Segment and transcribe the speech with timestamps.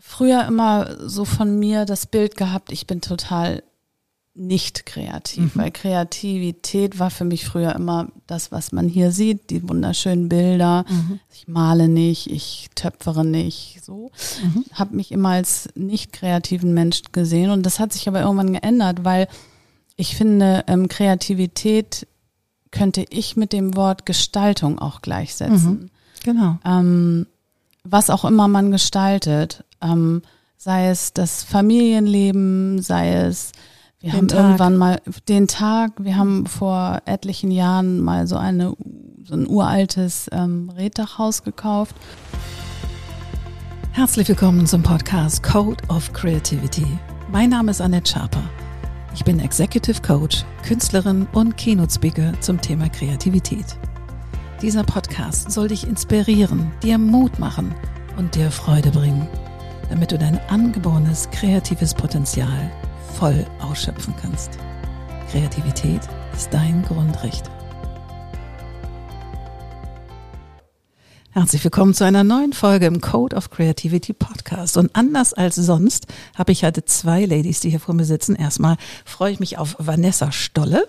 [0.00, 3.62] früher immer so von mir das Bild gehabt, ich bin total
[4.34, 5.60] nicht kreativ, mhm.
[5.60, 10.86] weil Kreativität war für mich früher immer das, was man hier sieht, die wunderschönen Bilder.
[10.88, 11.20] Mhm.
[11.30, 14.10] Ich male nicht, ich töpfere nicht, so.
[14.42, 14.64] Mhm.
[14.72, 19.04] Habe mich immer als nicht kreativen Mensch gesehen und das hat sich aber irgendwann geändert,
[19.04, 19.28] weil
[19.96, 22.06] ich finde, ähm, Kreativität
[22.70, 25.72] könnte ich mit dem Wort Gestaltung auch gleichsetzen.
[25.72, 25.90] Mhm.
[26.24, 26.58] Genau.
[26.64, 27.26] Ähm,
[27.84, 30.22] was auch immer man gestaltet, ähm,
[30.56, 33.52] sei es das Familienleben, sei es
[34.00, 34.38] wir den haben Tag.
[34.38, 38.74] irgendwann mal den Tag, wir haben vor etlichen Jahren mal so eine
[39.24, 41.94] so ein uraltes ähm, Reddachhaus gekauft.
[43.92, 46.86] Herzlich willkommen zum Podcast Code of Creativity.
[47.30, 48.42] Mein Name ist Annette Schaper.
[49.14, 53.76] Ich bin Executive Coach, Künstlerin und Keynote Speaker zum Thema Kreativität.
[54.62, 57.74] Dieser Podcast soll dich inspirieren, dir Mut machen
[58.16, 59.26] und dir Freude bringen,
[59.90, 62.70] damit du dein angeborenes kreatives Potenzial
[63.18, 64.52] voll ausschöpfen kannst.
[65.32, 67.50] Kreativität ist dein Grundrecht.
[71.32, 74.76] Herzlich willkommen zu einer neuen Folge im Code of Creativity Podcast.
[74.76, 76.06] Und anders als sonst
[76.38, 78.36] habe ich heute zwei Ladies, die hier vor mir sitzen.
[78.36, 80.86] Erstmal freue ich mich auf Vanessa Stolle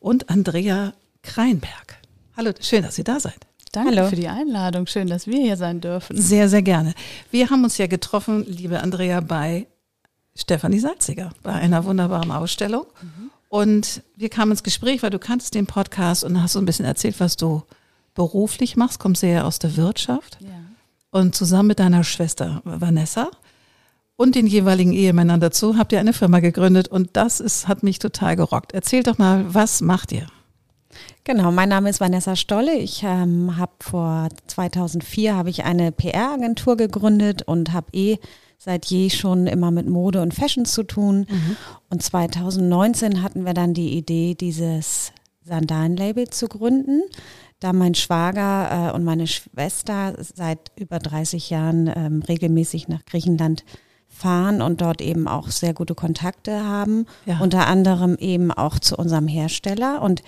[0.00, 2.00] und Andrea Kreinberg.
[2.36, 3.38] Hallo, schön, dass ihr da seid.
[3.72, 4.08] Danke Hallo.
[4.08, 4.86] für die Einladung.
[4.86, 6.20] Schön, dass wir hier sein dürfen.
[6.20, 6.94] Sehr, sehr gerne.
[7.30, 9.66] Wir haben uns ja getroffen, liebe Andrea, bei
[10.34, 12.84] Stefanie Salziger bei einer wunderbaren Ausstellung.
[13.00, 13.30] Mhm.
[13.48, 16.84] Und wir kamen ins Gespräch, weil du kanntest den Podcast und hast so ein bisschen
[16.84, 17.62] erzählt, was du
[18.14, 20.38] beruflich machst, kommst ja aus der Wirtschaft.
[20.40, 20.50] Ja.
[21.10, 23.30] Und zusammen mit deiner Schwester Vanessa
[24.16, 27.98] und den jeweiligen Ehemännern dazu habt ihr eine Firma gegründet und das ist, hat mich
[27.98, 28.72] total gerockt.
[28.72, 30.26] Erzähl doch mal, was macht ihr?
[31.24, 32.76] Genau, mein Name ist Vanessa Stolle.
[32.76, 38.18] Ich ähm, habe vor 2004 habe ich eine PR-Agentur gegründet und habe eh
[38.58, 41.26] seit je schon immer mit Mode und Fashion zu tun.
[41.28, 41.56] Mhm.
[41.90, 47.02] Und 2019 hatten wir dann die Idee, dieses Sandalen-Label zu gründen.
[47.60, 53.64] Da mein Schwager äh, und meine Schwester seit über 30 Jahren ähm, regelmäßig nach Griechenland
[54.16, 57.38] fahren und dort eben auch sehr gute Kontakte haben, ja.
[57.40, 60.02] unter anderem eben auch zu unserem Hersteller.
[60.02, 60.22] Und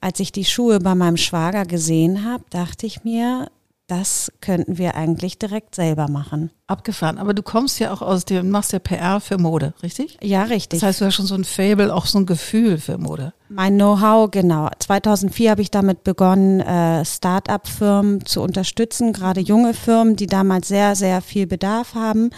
[0.00, 3.48] als ich die Schuhe bei meinem Schwager gesehen habe, dachte ich mir,
[3.88, 6.50] das könnten wir eigentlich direkt selber machen.
[6.66, 7.16] Abgefahren.
[7.16, 10.18] Aber du kommst ja auch aus dem, machst ja PR für Mode, richtig?
[10.22, 10.80] Ja, richtig.
[10.80, 13.32] Das heißt, du hast schon so ein Fable, auch so ein Gefühl für Mode.
[13.48, 14.68] Mein Know-how, genau.
[14.78, 20.94] 2004 habe ich damit begonnen, äh, Start-up-Firmen zu unterstützen, gerade junge Firmen, die damals sehr,
[20.94, 22.28] sehr viel Bedarf haben.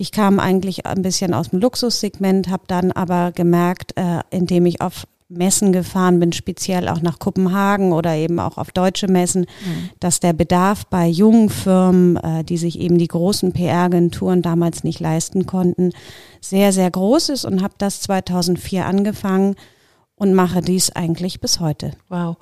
[0.00, 4.80] Ich kam eigentlich ein bisschen aus dem Luxussegment, habe dann aber gemerkt, äh, indem ich
[4.80, 9.90] auf Messen gefahren bin, speziell auch nach Kopenhagen oder eben auch auf deutsche Messen, mhm.
[10.00, 15.00] dass der Bedarf bei jungen Firmen, äh, die sich eben die großen PR-Agenturen damals nicht
[15.00, 15.92] leisten konnten,
[16.40, 19.54] sehr, sehr groß ist und habe das 2004 angefangen
[20.14, 21.92] und mache dies eigentlich bis heute.
[22.08, 22.38] Wow.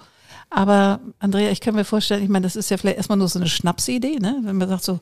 [0.48, 3.40] Aber Andrea, ich kann mir vorstellen, ich meine, das ist ja vielleicht erstmal nur so
[3.40, 4.38] eine Schnapsidee, ne?
[4.44, 5.00] wenn man sagt so,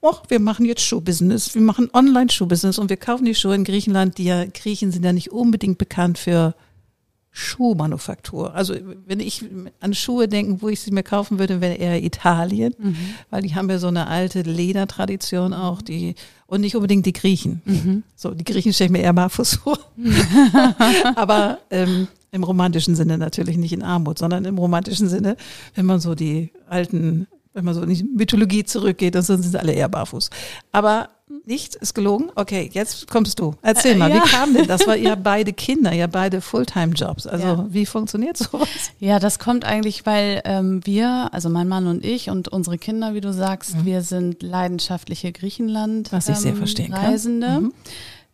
[0.00, 4.18] oh, wir machen jetzt Schuhbusiness, wir machen Online-Schuhbusiness und wir kaufen die Schuhe in Griechenland.
[4.18, 6.54] Die ja, Griechen sind ja nicht unbedingt bekannt für
[7.30, 8.54] Schuhmanufaktur.
[8.54, 8.74] Also
[9.06, 9.44] wenn ich
[9.80, 12.96] an Schuhe denke, wo ich sie mir kaufen würde, wäre eher Italien, mhm.
[13.28, 16.14] weil die haben ja so eine alte Ledertradition auch, die
[16.46, 17.60] und nicht unbedingt die Griechen.
[17.66, 18.02] Mhm.
[18.14, 19.78] So, die Griechen stelle ich mir eher barfuß vor.
[21.14, 25.36] Aber ähm, im romantischen Sinne natürlich nicht in Armut, sondern im romantischen Sinne,
[25.74, 27.26] wenn man so die alten,
[27.56, 30.30] wenn man so in die Mythologie zurückgeht, dann sind sie alle eher barfuß.
[30.72, 31.08] Aber
[31.44, 32.30] Nichts ist gelogen?
[32.36, 33.54] Okay, jetzt kommst du.
[33.60, 34.16] Erzähl äh, mal, ja.
[34.16, 34.86] wie kam denn das?
[34.86, 37.26] War ihr beide Kinder, ihr beide Fulltime-Jobs.
[37.26, 37.66] Also ja.
[37.68, 38.68] wie funktioniert sowas?
[39.00, 43.14] Ja, das kommt eigentlich, weil ähm, wir, also mein Mann und ich und unsere Kinder,
[43.14, 43.84] wie du sagst, mhm.
[43.86, 47.46] wir sind leidenschaftliche Griechenland Was ich ähm, sehr verstehen Reisende.
[47.46, 47.62] Kann.
[47.64, 47.72] Mhm.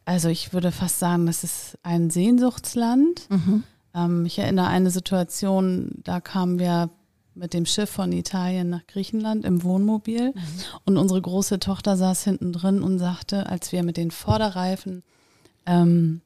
[0.05, 3.27] Also ich würde fast sagen, das ist ein Sehnsuchtsland.
[3.31, 3.62] Mhm.
[3.94, 6.91] Ähm, ich erinnere eine Situation, da kamen wir
[7.34, 10.32] mit dem Schiff von Italien nach Griechenland im Wohnmobil.
[10.34, 10.43] Mhm.
[10.84, 15.02] Und unsere große Tochter saß hinten drin und sagte, als wir mit den Vorderreifen
[15.67, 16.20] ähm,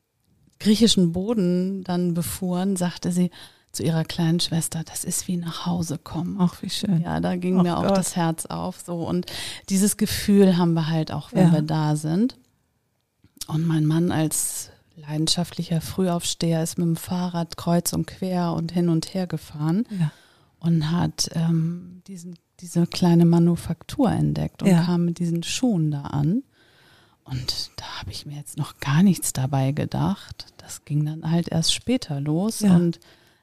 [0.58, 3.30] griechischen Boden dann befuhren, sagte sie
[3.72, 6.38] zu ihrer kleinen Schwester, das ist wie nach Hause kommen.
[6.40, 7.02] Ach, wie schön.
[7.02, 7.96] Ja, da ging Ach mir auch Gott.
[7.96, 8.82] das Herz auf.
[8.84, 9.26] So und
[9.68, 11.52] dieses Gefühl haben wir halt auch, wenn ja.
[11.52, 12.36] wir da sind.
[13.48, 18.88] Und mein Mann als leidenschaftlicher Frühaufsteher ist mit dem Fahrrad kreuz und quer und hin
[18.88, 19.86] und her gefahren.
[19.90, 20.10] Ja
[20.66, 24.84] und hat ähm, diesen, diese kleine Manufaktur entdeckt und ja.
[24.84, 26.42] kam mit diesen Schuhen da an.
[27.24, 30.46] Und da habe ich mir jetzt noch gar nichts dabei gedacht.
[30.58, 32.60] Das ging dann halt erst später los.
[32.60, 32.76] Ja.
[32.76, 33.00] Und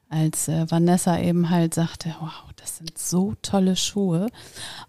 [0.08, 4.28] als äh, Vanessa eben halt sagte, wow, das sind so tolle Schuhe.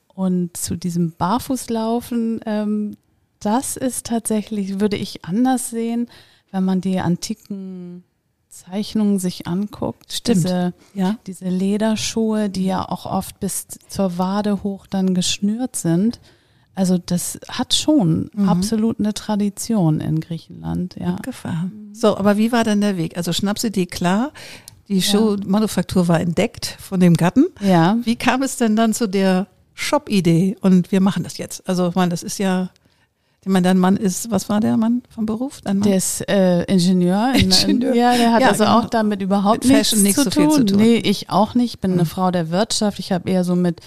[0.08, 2.96] Und zu diesem Barfußlaufen, ähm,
[3.40, 6.08] das ist tatsächlich, würde ich anders sehen,
[6.52, 8.06] wenn man die antiken
[8.56, 10.13] Zeichnungen sich anguckt.
[10.13, 10.38] Stimmt.
[10.46, 11.18] Diese, Ja.
[11.28, 16.19] diese Lederschuhe, die ja auch oft bis zur Wade hoch dann geschnürt sind.
[16.74, 18.50] Also das hat schon Mhm.
[18.50, 21.16] absolut eine Tradition in Griechenland, ja.
[21.16, 21.90] Abgefahren.
[21.94, 23.16] So, aber wie war denn der Weg?
[23.18, 24.31] Also Schnapsidee, klar.
[24.88, 27.46] Die Schuhmanufaktur war entdeckt von dem Gatten.
[27.62, 30.58] Ja, Wie kam es denn dann zu der Shop-Idee?
[30.62, 31.68] Und wir machen das jetzt.
[31.68, 32.69] Also, ich meine, das ist ja,
[33.47, 35.62] ich meine, dein Mann ist, was war der Mann vom Beruf?
[35.63, 35.88] Dein Mann?
[35.88, 37.31] der ist äh, Ingenieur.
[37.36, 37.94] in- Ingenieur.
[37.94, 38.80] Ja, der hat Ja, also genau.
[38.80, 40.53] auch damit überhaupt Mit nichts, Fashion nichts zu, so viel tun.
[40.56, 40.77] zu tun.
[40.77, 41.75] Nee, ich auch nicht.
[41.75, 42.97] Ich bin eine Frau der Wirtschaft.
[42.97, 43.81] Ich habe eher so mit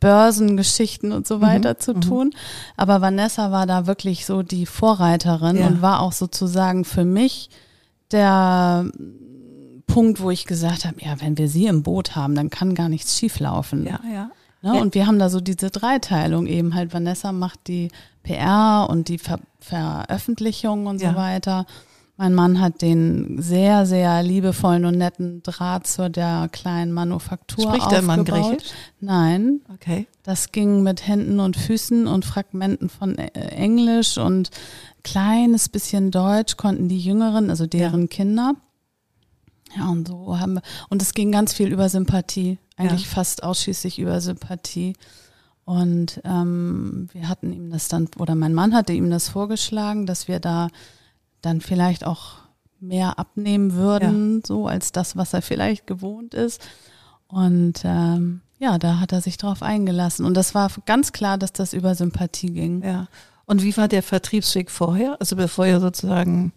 [0.00, 2.30] Börsengeschichten und so weiter zu tun.
[2.76, 5.66] Aber Vanessa war da wirklich so die Vorreiterin Ja.
[5.66, 7.50] und war auch sozusagen für mich
[8.12, 8.86] der
[9.86, 12.88] Punkt, wo ich gesagt habe, ja, wenn wir sie im Boot haben, dann kann gar
[12.88, 13.84] nichts schieflaufen.
[13.86, 14.30] ja, ja.
[14.62, 14.74] Ne?
[14.76, 14.80] Ja.
[14.80, 16.92] Und wir haben da so diese Dreiteilung eben halt.
[16.94, 17.88] Vanessa macht die
[18.22, 21.10] PR und die Ver Veröffentlichung und Ja.
[21.12, 21.66] so weiter.
[22.16, 27.90] Mein Mann hat den sehr, sehr liebevollen und netten Draht zu der kleinen Manufaktur Spricht
[27.90, 28.50] der Mann aufgebaut.
[28.58, 28.70] Griechisch?
[29.00, 30.06] Nein, Okay.
[30.22, 34.50] das ging mit Händen und Füßen und Fragmenten von äh, Englisch und
[35.02, 38.54] kleines bisschen Deutsch konnten die Jüngeren, also deren Kinder.
[39.76, 42.58] Ja, und so haben wir, und es ging ganz viel über Sympathie,
[42.90, 43.14] eigentlich Ja.
[43.14, 44.94] fast ausschließlich über Sympathie.
[45.64, 50.26] Und ähm, wir hatten ihm das dann, oder mein Mann hatte ihm das vorgeschlagen, dass
[50.28, 50.68] wir da
[51.40, 52.34] dann vielleicht auch
[52.80, 56.60] mehr abnehmen würden, so als das, was er vielleicht gewohnt ist.
[57.28, 60.24] Und ähm, ja, da hat er sich drauf eingelassen.
[60.24, 62.82] Und das war ganz klar, dass das über Sympathie ging.
[62.84, 63.06] Ja.
[63.46, 65.16] Und wie war der Vertriebsweg vorher?
[65.20, 66.52] Also bevor ihr sozusagen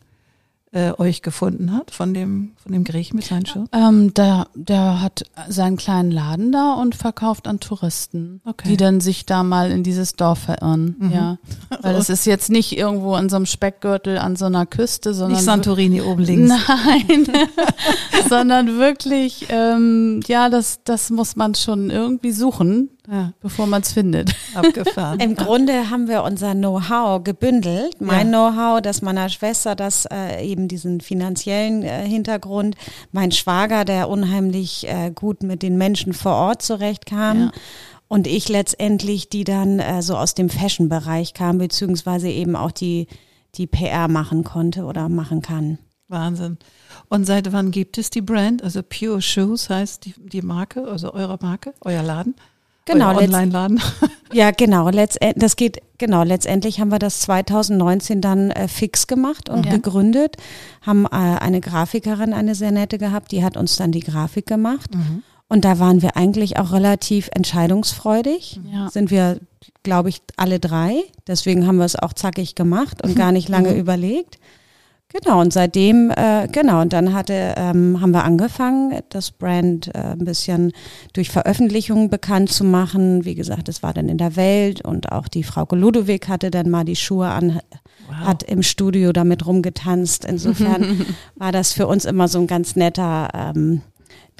[0.75, 3.69] äh, euch gefunden hat von dem, von dem Griechen mit seinen Schuhen?
[3.72, 8.68] Ähm, der, der hat seinen kleinen Laden da und verkauft an Touristen, Okay.
[8.68, 10.95] die dann sich da mal in dieses Dorf verirren.
[11.00, 11.12] Mhm.
[11.12, 11.38] Ja,
[11.81, 15.38] weil es ist jetzt nicht irgendwo in so einem Speckgürtel an so einer Küste, sondern
[15.38, 16.54] Nicht Santorini oben links.
[16.68, 17.25] Nein,
[18.30, 23.94] sondern wirklich, ähm, ja, das, das muss man schon irgendwie suchen, Ja, bevor man es
[23.94, 24.36] findet.
[24.56, 25.19] abgefahren.
[25.19, 28.02] Im Grunde haben wir unser Know-how gebündelt.
[28.02, 32.75] Mein Know-how, das meiner Schwester, das äh, eben diesen finanziellen äh, Hintergrund.
[33.12, 37.40] Mein Schwager, der unheimlich äh, gut mit den Menschen vor Ort zurechtkam.
[37.40, 37.52] Ja.
[38.07, 43.08] Und ich letztendlich, die dann äh, so aus dem Fashion-Bereich kam, beziehungsweise eben auch die,
[43.56, 45.80] die PR machen konnte oder machen kann.
[46.08, 46.58] Wahnsinn.
[47.10, 48.63] Und seit wann gibt es die Brand?
[48.63, 52.36] Also Pure Shoes heißt die, die Marke, also eure Marke, euer Laden?
[52.86, 53.82] Genau, Online-Laden.
[54.34, 54.90] Ja, genau.
[54.90, 56.24] Letztend, das geht, genau.
[56.24, 59.72] Letztendlich haben wir das 2019 dann äh, fix gemacht und Ja.
[59.72, 60.36] gegründet.
[60.82, 64.90] Haben äh, eine Grafikerin, eine sehr nette gehabt, die hat uns dann die Grafik gemacht.
[65.48, 68.60] Und da waren wir eigentlich auch relativ entscheidungsfreudig.
[68.74, 68.90] Ja.
[68.90, 69.40] Sind wir,
[69.84, 71.04] glaube ich, alle drei.
[71.28, 74.38] Deswegen haben wir es auch zackig gemacht und gar nicht lange überlegt.
[75.22, 80.00] Genau, und seitdem, äh, genau, und dann hatte, ähm, haben wir angefangen, das Brand äh,
[80.00, 80.74] ein bisschen
[81.14, 83.24] durch Veröffentlichungen bekannt zu machen.
[83.24, 86.70] Wie gesagt, es war dann in der Welt und auch die Frau Ludowig hatte dann
[86.70, 87.62] mal die Schuhe an,
[88.12, 90.26] hat im Studio damit rumgetanzt.
[90.26, 93.82] Insofern war das für uns immer so ein ganz netter, ähm,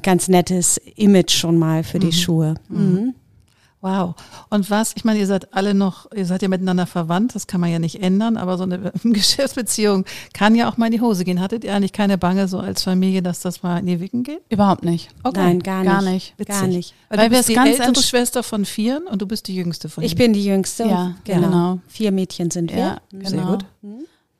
[0.04, 2.56] ganz nettes Image schon mal für die Schuhe.
[2.68, 3.14] Mhm.
[3.86, 4.16] Wow.
[4.50, 7.62] Und was, ich meine, ihr seid alle noch, ihr seid ja miteinander verwandt, das kann
[7.62, 11.24] man ja nicht ändern, aber so eine Geschäftsbeziehung kann ja auch mal in die Hose
[11.24, 11.40] gehen.
[11.40, 14.42] Hattet ihr eigentlich keine Bange so als Familie, dass das mal in die Wicken geht?
[14.50, 15.10] Überhaupt nicht.
[15.36, 15.92] Nein, gar nicht.
[15.92, 16.38] Gar nicht.
[16.38, 16.68] Gar Witzig.
[16.76, 16.94] nicht.
[17.10, 19.56] Weil, Weil du wir bist die ganz ältere Schwester von vieren und du bist die
[19.56, 20.18] jüngste von Ich ihnen.
[20.18, 20.86] bin die Jüngste.
[20.86, 21.80] Ja, genau.
[21.88, 22.80] Vier Mädchen sind wir.
[22.80, 23.20] Ja, Mhm.
[23.20, 23.30] genau.
[23.30, 23.66] Sehr gut.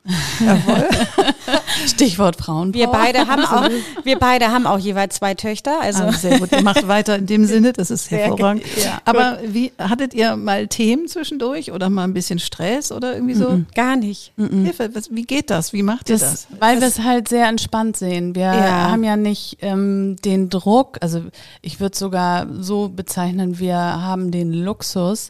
[1.88, 2.74] Stichwort Frauen.
[2.74, 3.70] Wir beide haben auch,
[4.04, 5.80] wir beide haben auch jeweils zwei Töchter.
[5.82, 6.52] Also Ah, sehr gut.
[6.52, 8.64] Ihr macht weiter in dem Sinne, das ist hervorragend.
[8.84, 9.00] Ja.
[9.06, 13.62] Aber wie, hattet ihr mal Themen zwischendurch oder mal ein bisschen Stress oder irgendwie so?
[13.74, 14.32] gar nicht.
[14.38, 15.74] Hilfe, was, wie geht das?
[15.74, 16.48] Wie macht ihr Das, das?
[16.60, 18.36] weil wir es halt sehr entspannt sehen.
[18.36, 18.92] Wir Ja.
[18.92, 21.22] haben ja nicht ähm, den Druck, also
[21.62, 25.30] ich würde sogar so bezeichnen, wir haben den Luxus,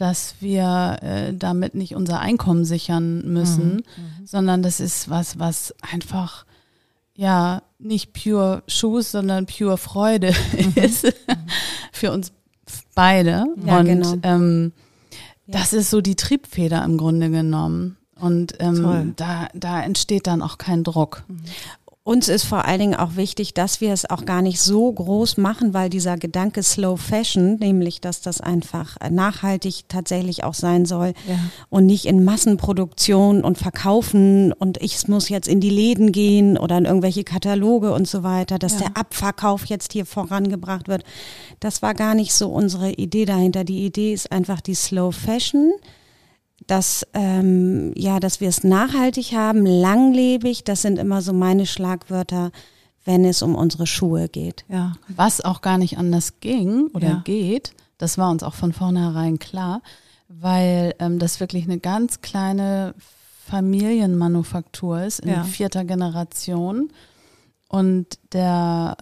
[0.00, 3.82] dass wir äh, damit nicht unser Einkommen sichern müssen,
[4.24, 6.46] sondern das ist was, was einfach
[7.14, 10.32] ja nicht pure Shoes, sondern pure Freude
[10.74, 11.12] ist
[11.92, 12.32] für uns
[12.94, 13.44] beide.
[13.64, 14.16] Ja, Und genau.
[14.22, 14.72] ähm,
[15.46, 17.98] das ist so die Triebfeder im Grunde genommen.
[18.18, 21.24] Und ähm, da, da entsteht dann auch kein Druck.
[22.02, 25.36] Uns ist vor allen Dingen auch wichtig, dass wir es auch gar nicht so groß
[25.36, 31.12] machen, weil dieser Gedanke Slow Fashion, nämlich dass das einfach nachhaltig tatsächlich auch sein soll
[31.28, 31.38] Ja.
[31.68, 36.78] und nicht in Massenproduktion und verkaufen und ich muss jetzt in die Läden gehen oder
[36.78, 38.88] in irgendwelche Kataloge und so weiter, dass Ja.
[38.88, 41.04] der Abverkauf jetzt hier vorangebracht wird.
[41.60, 43.62] Das war gar nicht so unsere Idee dahinter.
[43.64, 45.70] Die Idee ist einfach die Slow Fashion
[46.66, 50.64] dass ähm, ja, dass wir es nachhaltig haben, langlebig.
[50.64, 52.52] Das sind immer so meine Schlagwörter,
[53.04, 54.64] wenn es um unsere Schuhe geht.
[54.68, 54.94] Ja.
[55.08, 57.22] Was auch gar nicht anders ging oder ja.
[57.24, 59.82] geht, das war uns auch von vornherein klar,
[60.28, 62.94] weil ähm, das wirklich eine ganz kleine
[63.46, 65.42] Familienmanufaktur ist in ja.
[65.42, 66.92] vierter Generation
[67.68, 68.96] und der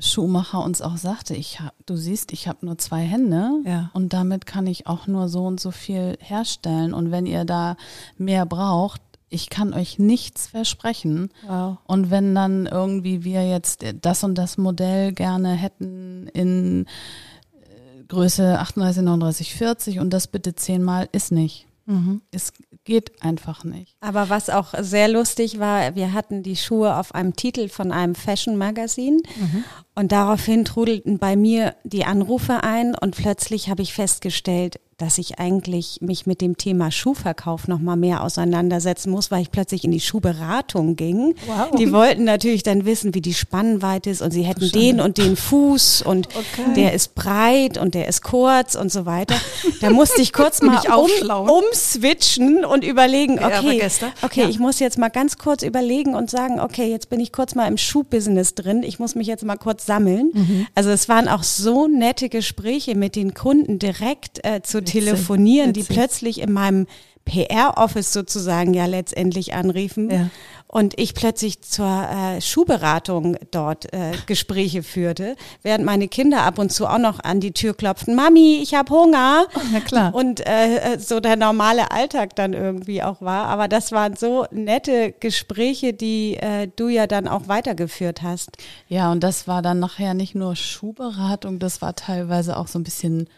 [0.00, 3.90] Schuhmacher uns auch sagte, ich hab, du siehst, ich habe nur zwei Hände ja.
[3.92, 6.94] und damit kann ich auch nur so und so viel herstellen.
[6.94, 7.76] Und wenn ihr da
[8.18, 11.30] mehr braucht, ich kann euch nichts versprechen.
[11.46, 11.78] Wow.
[11.84, 18.58] Und wenn dann irgendwie wir jetzt das und das Modell gerne hätten in äh, Größe
[18.58, 21.66] 38, 39, 40 und das bitte zehnmal, ist nicht.
[21.86, 22.22] Mhm.
[22.30, 22.52] Es
[22.84, 23.96] geht einfach nicht.
[24.00, 28.14] Aber was auch sehr lustig war, wir hatten die Schuhe auf einem Titel von einem
[28.14, 29.64] Fashion-Magazin mhm.
[29.94, 35.38] und daraufhin trudelten bei mir die Anrufe ein und plötzlich habe ich festgestellt, dass ich
[35.38, 39.90] eigentlich mich mit dem Thema Schuhverkauf noch mal mehr auseinandersetzen muss, weil ich plötzlich in
[39.90, 41.34] die Schuhberatung ging.
[41.46, 41.76] Wow.
[41.78, 44.78] Die wollten natürlich dann wissen, wie die Spannweite ist und sie hätten Schande.
[44.78, 46.74] den und den Fuß und okay.
[46.76, 49.34] der ist breit und der ist kurz und so weiter.
[49.80, 53.82] Da musste ich kurz mal um, umswitchen und überlegen, okay,
[54.22, 54.48] okay, ja.
[54.48, 57.66] ich muss jetzt mal ganz kurz überlegen und sagen, okay, jetzt bin ich kurz mal
[57.66, 60.30] im Schuhbusiness drin, ich muss mich jetzt mal kurz sammeln.
[60.32, 60.66] Mhm.
[60.74, 65.88] Also es waren auch so nette Gespräche mit den Kunden direkt äh, zu telefonieren, Witzig.
[65.88, 66.86] die plötzlich in meinem
[67.24, 70.30] PR-Office sozusagen ja letztendlich anriefen ja.
[70.66, 76.70] und ich plötzlich zur äh, Schuhberatung dort äh, Gespräche führte, während meine Kinder ab und
[76.70, 79.46] zu auch noch an die Tür klopften, Mami, ich habe Hunger.
[79.72, 80.14] Na klar.
[80.14, 83.46] Und äh, so der normale Alltag dann irgendwie auch war.
[83.46, 88.58] Aber das waren so nette Gespräche, die äh, du ja dann auch weitergeführt hast.
[88.88, 92.84] Ja, und das war dann nachher nicht nur Schuhberatung, das war teilweise auch so ein
[92.84, 93.28] bisschen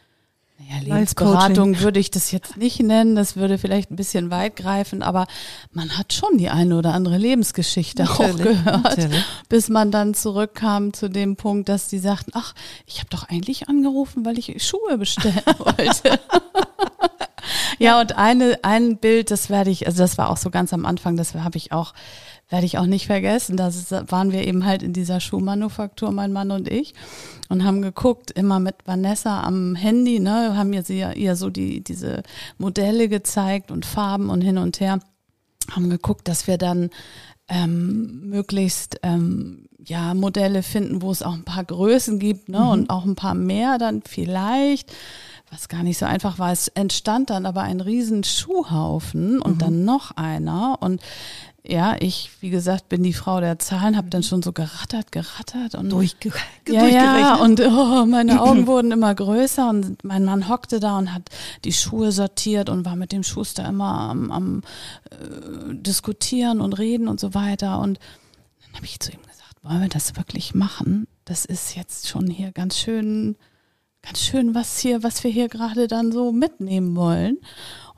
[0.58, 5.02] naja, Lebensberatung würde ich das jetzt nicht nennen, das würde vielleicht ein bisschen weit greifen,
[5.02, 5.26] aber
[5.72, 9.24] man hat schon die eine oder andere Lebensgeschichte natürlich, auch gehört, natürlich.
[9.50, 12.54] bis man dann zurückkam zu dem Punkt, dass die sagten, ach,
[12.86, 16.18] ich habe doch eigentlich angerufen, weil ich Schuhe bestellen wollte.
[17.78, 20.86] ja, und eine, ein Bild, das werde ich, also das war auch so ganz am
[20.86, 21.92] Anfang, das habe ich auch
[22.48, 23.56] werde ich auch nicht vergessen.
[23.56, 23.70] Da
[24.08, 26.94] waren wir eben halt in dieser Schuhmanufaktur, mein Mann und ich,
[27.48, 31.82] und haben geguckt, immer mit Vanessa am Handy, ne, haben ihr sie ihr so die,
[31.82, 32.22] diese
[32.58, 35.00] Modelle gezeigt und Farben und hin und her,
[35.70, 36.90] haben geguckt, dass wir dann
[37.48, 42.68] ähm, möglichst ähm, ja Modelle finden, wo es auch ein paar Größen gibt, ne, mhm.
[42.68, 44.92] und auch ein paar mehr dann vielleicht
[45.50, 46.52] was gar nicht so einfach war.
[46.52, 49.58] Es entstand dann aber ein riesen Schuhhaufen und mhm.
[49.58, 50.78] dann noch einer.
[50.80, 51.00] Und
[51.68, 55.74] ja, ich, wie gesagt, bin die Frau der Zahlen, habe dann schon so gerattert, gerattert
[55.74, 56.32] und Durchge
[56.68, 61.12] ja, ja, und oh, meine Augen wurden immer größer und mein Mann hockte da und
[61.12, 61.28] hat
[61.64, 64.62] die Schuhe sortiert und war mit dem Schuster immer am, am
[65.10, 67.98] äh, diskutieren und reden und so weiter und
[68.64, 71.08] dann habe ich zu ihm gesagt, wollen wir das wirklich machen?
[71.24, 73.36] Das ist jetzt schon hier ganz schön,
[74.06, 77.38] ganz schön was hier, was wir hier gerade dann so mitnehmen wollen.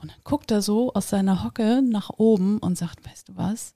[0.01, 3.75] Und dann guckt er so aus seiner Hocke nach oben und sagt, weißt du was?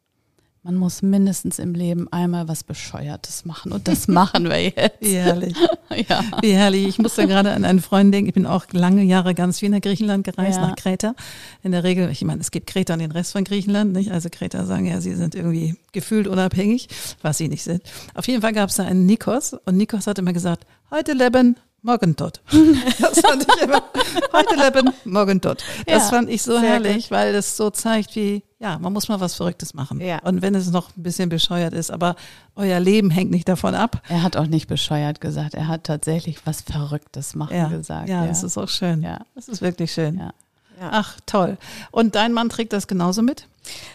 [0.66, 5.02] Man muss mindestens im Leben einmal was Bescheuertes machen und das machen wir jetzt.
[5.02, 5.56] Wie herrlich.
[6.10, 6.24] ja.
[6.42, 6.88] Wie herrlich.
[6.88, 8.30] Ich muss da gerade an einen Freund denken.
[8.30, 10.68] Ich bin auch lange Jahre ganz viel nach Griechenland gereist, ja.
[10.68, 11.16] nach Kreta.
[11.64, 14.12] In der Regel, ich meine, es gibt Kreta und den Rest von Griechenland, nicht?
[14.12, 16.88] Also Kreta sagen ja, sie sind irgendwie gefühlt unabhängig,
[17.22, 17.84] was sie nicht sind.
[18.16, 21.58] Auf jeden Fall gab es da einen Nikos und Nikos hat immer gesagt, heute leben,
[21.84, 22.42] morgen tot.
[23.00, 23.84] Das fand ich immer,
[24.32, 25.64] heute leben, morgen tot.
[25.86, 27.12] Das ja, fand ich so herrlich, gut.
[27.12, 30.02] weil das so zeigt, wie, ja, man muss mal was Verrücktes machen.
[30.02, 30.20] Ja.
[30.24, 32.16] Und wenn es noch ein bisschen bescheuert ist, aber
[32.56, 34.02] euer Leben hängt nicht davon ab.
[34.08, 37.68] Er hat auch nicht bescheuert gesagt, er hat tatsächlich was Verrücktes machen ja.
[37.68, 38.10] gesagt.
[38.10, 39.04] Ja, ja, das ist auch schön.
[39.04, 39.26] Ja.
[39.36, 40.18] Das ist wirklich schön.
[40.18, 40.34] Ja.
[40.80, 41.58] Ach, toll.
[41.92, 43.48] Und dein Mann trägt das genauso mit?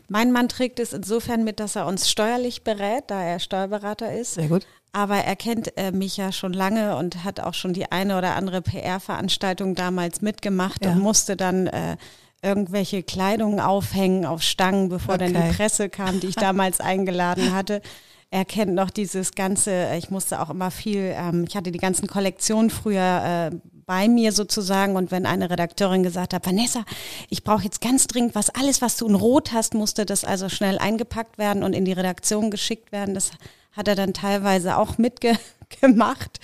[0.09, 4.35] Mein Mann trägt es insofern mit, dass er uns steuerlich berät, da er Steuerberater ist.
[4.35, 4.67] Sehr gut.
[4.93, 8.35] Aber er kennt äh, mich ja schon lange und hat auch schon die eine oder
[8.37, 10.93] andere PR-Veranstaltung damals mitgemacht ja.
[10.93, 11.97] und musste dann äh,
[12.43, 15.33] irgendwelche Kleidung aufhängen auf Stangen, bevor okay.
[15.33, 17.83] dann die Presse kam, die ich damals eingeladen hatte.
[18.31, 22.07] Er kennt noch dieses ganze, ich musste auch immer viel, ähm, ich hatte die ganzen
[22.07, 26.85] Kollektionen früher äh, bei mir sozusagen und wenn eine Redakteurin gesagt hat, Vanessa,
[27.31, 30.51] ich brauche jetzt ganz dringend was, alles was du in Rot hast, musste das also
[30.51, 33.15] schnell eingepackt werden und in die Redaktion geschickt werden.
[33.15, 33.31] Das
[33.79, 36.41] hat er dann teilweise auch mitgemacht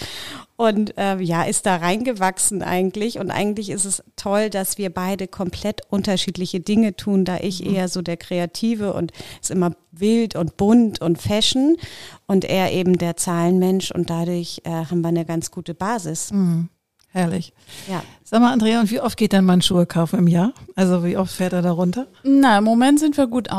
[0.56, 3.18] und äh, ja, ist da reingewachsen eigentlich.
[3.18, 7.74] Und eigentlich ist es toll, dass wir beide komplett unterschiedliche Dinge tun, da ich mhm.
[7.74, 9.12] eher so der Kreative und
[9.42, 11.76] ist immer wild und bunt und Fashion
[12.26, 16.30] und er eben der Zahlenmensch und dadurch äh, haben wir eine ganz gute Basis.
[16.30, 16.68] Mhm.
[17.08, 17.52] Herrlich.
[17.88, 18.02] Ja.
[18.24, 20.52] Sag mal, Andrea, und wie oft geht dein Mann Schuhe kaufen im Jahr?
[20.76, 22.06] Also wie oft fährt er da runter?
[22.22, 23.50] Na, im Moment sind wir gut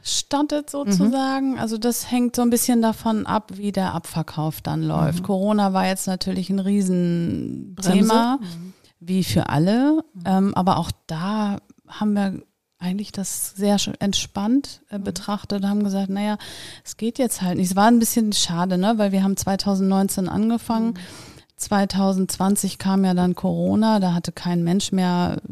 [0.00, 1.58] ausgestattet sozusagen.
[1.58, 5.22] Also das hängt so ein bisschen davon ab, wie der Abverkauf dann läuft.
[5.22, 8.38] Corona war jetzt natürlich ein Riesenthema,
[9.00, 10.04] wie für alle.
[10.24, 12.42] Ähm, aber auch da haben wir
[12.78, 16.38] eigentlich das sehr entspannt äh, betrachtet, haben gesagt, naja,
[16.82, 17.70] es geht jetzt halt nicht.
[17.70, 20.94] Es war ein bisschen schade, ne, weil wir haben 2019 angefangen.
[21.56, 25.42] 2020 kam ja dann Corona, da hatte kein Mensch mehr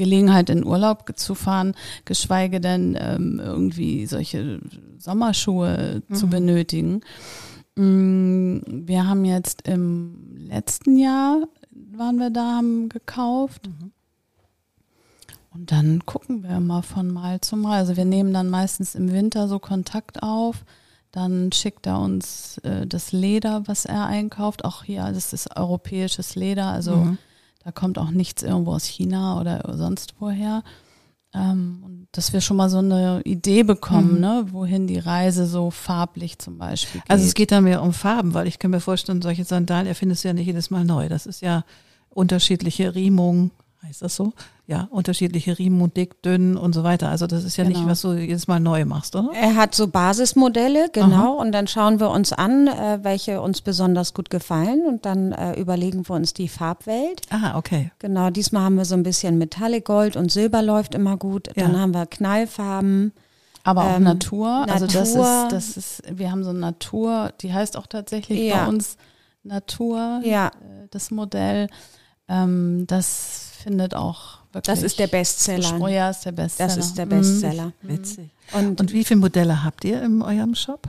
[0.00, 1.74] Gelegenheit in Urlaub zu fahren,
[2.06, 4.60] geschweige denn ähm, irgendwie solche
[4.96, 7.02] Sommerschuhe zu benötigen.
[7.76, 11.42] Mm, Wir haben jetzt im letzten Jahr
[11.92, 13.68] waren wir da, haben gekauft.
[15.52, 17.78] Und dann gucken wir mal von Mal zu Mal.
[17.78, 20.64] Also wir nehmen dann meistens im Winter so Kontakt auf.
[21.12, 24.64] Dann schickt er uns äh, das Leder, was er einkauft.
[24.64, 26.68] Auch hier, das ist europäisches Leder.
[26.68, 27.16] Also
[27.62, 30.62] da kommt auch nichts irgendwo aus China oder sonst woher.
[31.32, 35.70] Ähm, und dass wir schon mal so eine Idee bekommen, ne, wohin die Reise so
[35.70, 37.10] farblich zum Beispiel geht.
[37.10, 40.24] Also es geht da mehr um Farben, weil ich kann mir vorstellen, solche Sandalen erfindest
[40.24, 41.08] du ja nicht jedes Mal neu.
[41.08, 41.64] Das ist ja
[42.08, 43.52] unterschiedliche Riemung,
[43.82, 44.32] heißt das so?
[44.66, 47.08] Ja, unterschiedliche Riemung, dick, dünn und so weiter.
[47.08, 47.90] Also das ist ja nicht, Genau.
[47.90, 49.30] was du jedes Mal neu machst, oder?
[49.34, 54.12] Er hat so Basismodelle, genau, und dann schauen wir uns an, äh, welche uns besonders
[54.14, 57.22] gut gefallen und dann äh, überlegen wir uns die Farbwelt.
[57.30, 57.90] Ah, okay.
[57.98, 61.48] Genau, diesmal haben wir so ein bisschen Metallic Gold und Silber läuft immer gut.
[61.56, 61.78] Dann Ja.
[61.80, 63.12] haben wir Knallfarben.
[63.64, 64.64] Aber auch Ähm, Natur.
[64.68, 65.42] Also das Natur.
[65.44, 68.62] ist, das ist, wir haben so eine Natur, die heißt auch tatsächlich Ja.
[68.64, 68.96] bei uns
[69.42, 71.68] Natur, Ja, äh, das Modell.
[72.28, 74.74] Ähm, das findet auch wirklich.
[74.74, 75.78] das ist der Bestseller.
[75.80, 76.68] Oh ja, ist der Bestseller.
[76.68, 77.10] Das ist der Mhm.
[77.10, 77.72] Bestseller.
[77.82, 78.30] Witzig.
[78.52, 80.88] Und, Und wie viele Modelle habt ihr in eurem Shop?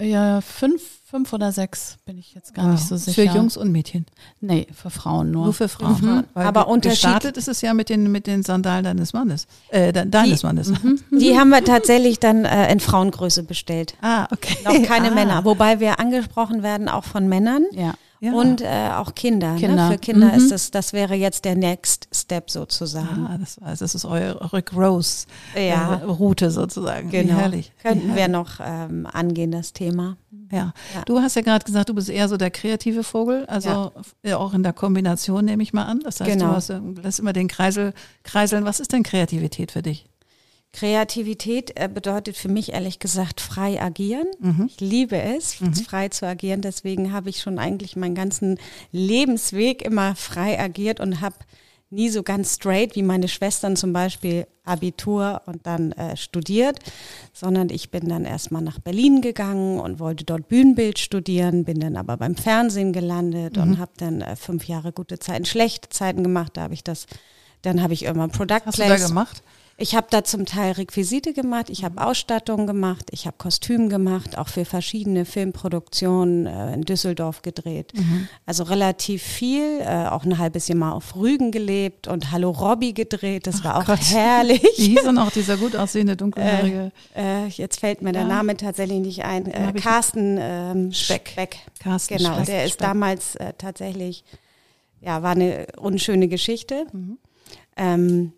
[0.00, 3.02] Ja, fünf, fünf oder sechs bin ich jetzt gar nicht so Wow.
[3.02, 3.22] sicher.
[3.32, 4.06] Für Jungs und Mädchen.
[4.40, 5.46] Nee, für Frauen nur.
[5.46, 6.00] Nur für Frauen.
[6.00, 6.24] Mhm.
[6.34, 9.48] Aber ge- Unterschied- Gestartet ist es ja mit den, mit den Sandalen deines Mannes.
[9.70, 10.72] Äh, de- deines Die- Mannes.
[11.10, 13.94] die haben wir tatsächlich dann äh, in Frauengröße bestellt.
[14.00, 14.56] Ah, okay.
[14.64, 15.14] Noch keine ah.
[15.14, 17.64] Männer, wobei wir angesprochen werden auch von Männern.
[17.72, 17.94] Ja.
[18.20, 18.32] Ja.
[18.32, 19.54] Und äh, auch Kinder.
[19.56, 19.86] Kinder.
[19.88, 19.92] Ne?
[19.92, 20.34] Für Kinder Mhm.
[20.34, 23.26] ist das, das wäre jetzt der Next Step sozusagen.
[23.28, 25.94] Ah, das, war, das ist eure, eure Growth Ja.
[26.00, 27.12] äh, Route sozusagen.
[27.12, 27.34] Wie Genau.
[27.34, 27.72] herrlich.
[27.80, 28.32] Könnten Wie wir herrlich.
[28.32, 30.16] noch ähm, angehen, das Thema.
[30.50, 30.72] Ja.
[30.94, 31.02] Ja.
[31.06, 33.92] Du hast ja gerade gesagt, du bist eher so der kreative Vogel, also Ja.
[34.24, 34.36] ja.
[34.38, 36.00] auch in der Kombination nehme ich mal an.
[36.00, 36.46] Das heißt, Genau.
[36.48, 37.92] du hast, äh, lässt immer den Kreisel
[38.24, 38.64] kreiseln.
[38.64, 40.06] Was ist denn Kreativität für dich?
[40.72, 44.26] Kreativität äh, bedeutet für mich ehrlich gesagt frei agieren.
[44.38, 44.66] Mhm.
[44.68, 45.54] Ich liebe es,
[45.86, 46.60] frei zu agieren.
[46.60, 48.58] Deswegen habe ich schon eigentlich meinen ganzen
[48.92, 51.36] Lebensweg immer frei agiert und habe
[51.90, 56.78] nie so ganz straight wie meine Schwestern zum Beispiel Abitur und dann äh, studiert,
[57.32, 61.96] sondern ich bin dann erstmal nach Berlin gegangen und wollte dort Bühnenbild studieren, bin dann
[61.96, 66.52] aber beim Fernsehen gelandet und habe dann äh, fünf Jahre gute Zeiten, schlechte Zeiten gemacht.
[66.58, 67.06] Da habe ich das,
[67.62, 69.42] dann habe ich irgendwann Product Hast du da Place- gemacht?
[69.80, 74.36] Ich habe da zum Teil Requisite gemacht, ich habe Ausstattung gemacht, ich habe Kostüm gemacht,
[74.36, 77.92] auch für verschiedene Filmproduktionen äh, in Düsseldorf gedreht.
[78.44, 82.92] Also relativ viel, äh, auch ein halbes Jahr mal auf Rügen gelebt und Hallo Robby
[82.92, 84.00] gedreht, das war auch Gott.
[84.10, 84.62] herrlich.
[84.78, 88.28] Wie hieß denn auch dieser gut aussehende, dunkelhaarige Äh, jetzt fällt mir der Ja.
[88.28, 89.46] Name tatsächlich nicht ein.
[89.46, 91.28] Äh, Carsten ähm, Speck.
[91.30, 91.56] Speck.
[91.78, 92.46] Carsten Genau, Speck?
[92.46, 92.80] der ist Speck.
[92.88, 94.24] damals äh, tatsächlich,
[95.00, 96.86] ja, war eine unschöne Geschichte.
[96.92, 97.18] Mhm.
[97.76, 98.32] Ähm,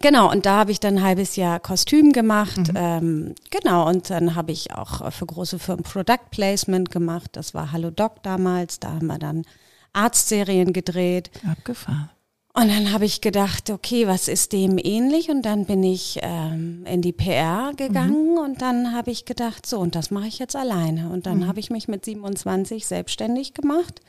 [0.00, 2.72] genau, und da habe ich dann ein halbes Jahr Kostüm gemacht.
[2.72, 2.76] Mhm.
[2.76, 7.30] Ähm, genau, und dann habe ich auch äh, für große Firmen Product Placement gemacht.
[7.32, 8.80] Das war Hallo Doc damals.
[8.80, 9.44] Da haben wir dann
[9.92, 11.30] Arztserien gedreht.
[11.48, 12.10] Abgefahren.
[12.58, 15.28] Und dann habe ich gedacht, okay, was ist dem ähnlich?
[15.28, 19.78] Und dann bin ich ähm, in die PR gegangen und dann habe ich gedacht, so,
[19.78, 21.10] und das mache ich jetzt alleine.
[21.10, 24.00] Und dann habe ich mich mit 27 selbstständig gemacht,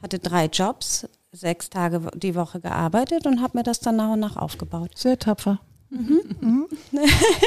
[0.00, 4.20] hatte drei Jobs, sechs Tage die Woche gearbeitet und habe mir das dann nach und
[4.20, 4.92] nach aufgebaut.
[4.94, 5.60] Sehr tapfer.
[5.90, 6.66] Mhm.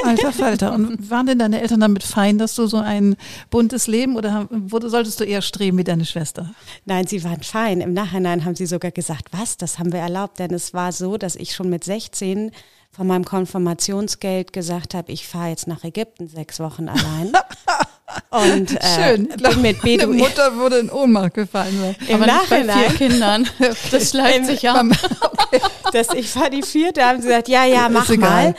[0.04, 0.74] Alter Falter.
[0.74, 3.16] Und waren denn deine Eltern damit fein, dass du so ein
[3.50, 6.52] buntes Leben oder wurde, solltest du eher streben wie deine Schwester?
[6.84, 7.80] Nein, sie waren fein.
[7.80, 10.40] Im Nachhinein haben sie sogar gesagt, was, das haben wir erlaubt.
[10.40, 12.50] Denn es war so, dass ich schon mit 16
[12.90, 17.32] von meinem Konfirmationsgeld gesagt habe, ich fahre jetzt nach Ägypten sechs Wochen allein.
[18.30, 20.18] Und äh, bin mit Meine Beduinen.
[20.18, 21.96] Mutter würde in Ohnmacht gefallen sein.
[22.08, 23.48] Im Aber nicht bei Nachhinein, vier Kindern.
[23.90, 24.86] Das schleicht sich ab.
[25.92, 28.50] dass ich war die vierte, haben sie gesagt, ja, ja, mach Ist egal.
[28.50, 28.54] mal.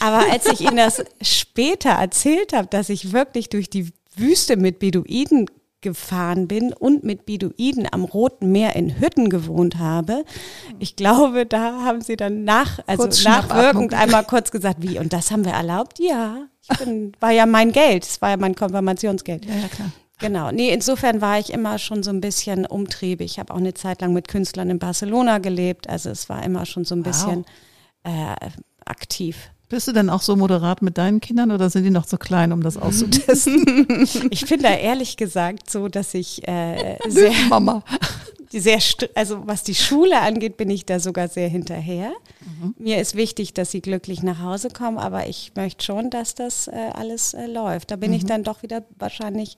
[0.00, 4.78] Aber als ich ihnen das später erzählt habe, dass ich wirklich durch die Wüste mit
[4.78, 5.46] Beduinen
[5.84, 10.24] gefahren bin und mit Beduinen am Roten Meer in Hütten gewohnt habe.
[10.78, 15.30] Ich glaube, da haben sie dann nach, also nachwirkend einmal kurz gesagt, wie, und das
[15.30, 15.98] haben wir erlaubt?
[16.00, 19.44] Ja, ich bin, war ja mein Geld, es war ja mein Konfirmationsgeld.
[19.44, 19.90] Ja, ja, klar.
[20.20, 20.50] Genau.
[20.52, 23.32] Nee, insofern war ich immer schon so ein bisschen umtriebig.
[23.32, 25.88] Ich habe auch eine Zeit lang mit Künstlern in Barcelona gelebt.
[25.88, 27.44] Also es war immer schon so ein bisschen
[28.04, 28.32] wow.
[28.40, 28.48] äh,
[28.84, 29.50] aktiv.
[29.68, 32.52] Bist du denn auch so moderat mit deinen Kindern oder sind die noch zu klein,
[32.52, 34.06] um das auszutesten?
[34.30, 37.82] ich bin da ehrlich gesagt so, dass ich äh, sehr Mama.
[38.60, 38.78] Sehr,
[39.16, 42.12] also was die Schule angeht, bin ich da sogar sehr hinterher.
[42.40, 42.74] Mhm.
[42.78, 46.68] Mir ist wichtig, dass sie glücklich nach Hause kommen, aber ich möchte schon, dass das
[46.68, 47.90] äh, alles äh, läuft.
[47.90, 48.16] Da bin mhm.
[48.16, 49.56] ich dann doch wieder wahrscheinlich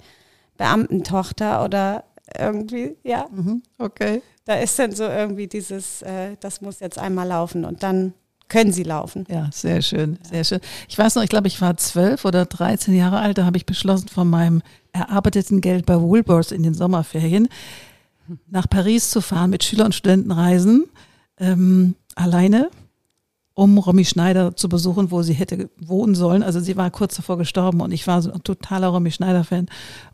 [0.57, 2.05] Beamtentochter oder
[2.39, 3.27] irgendwie, ja.
[3.31, 3.63] Mhm.
[3.79, 4.23] Okay.
[4.47, 8.15] Da ist dann so irgendwie dieses, äh, das muss jetzt einmal laufen und dann
[8.49, 9.27] können sie laufen.
[9.29, 10.61] Ja, sehr schön, sehr schön.
[10.89, 13.67] Ich weiß noch, ich glaube, ich war zwölf oder dreizehn Jahre alt, da habe ich
[13.67, 17.49] beschlossen, von meinem erarbeiteten Geld bei Woolworths in den Sommerferien
[18.49, 20.87] nach Paris zu fahren mit Schüler- und Studentenreisen
[21.39, 22.71] ähm, alleine
[23.57, 26.43] um Romy Schneider zu besuchen, wo sie hätte wohnen sollen.
[26.43, 29.69] Also sie war kurz davor gestorben und ich war so ein totaler Romy Schneider-Fan.